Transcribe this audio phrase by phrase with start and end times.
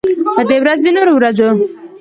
[0.35, 1.47] په دې ورځ د نورو ورځو